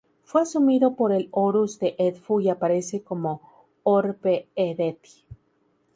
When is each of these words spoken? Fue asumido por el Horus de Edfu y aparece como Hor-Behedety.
Fue 0.23 0.41
asumido 0.41 0.95
por 0.95 1.11
el 1.13 1.27
Horus 1.29 1.77
de 1.77 1.93
Edfu 1.99 2.41
y 2.41 2.49
aparece 2.49 3.03
como 3.03 3.39
Hor-Behedety. 3.83 5.25